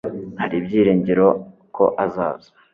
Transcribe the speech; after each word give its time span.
Hari 0.39 0.55
ibyiringiro 0.61 1.27
ko 1.75 1.83
azaza 2.05 2.49